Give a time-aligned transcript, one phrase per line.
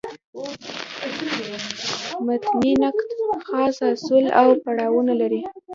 [2.25, 3.09] متني نقد
[3.47, 5.41] خاص اصول او پړاوونه لري.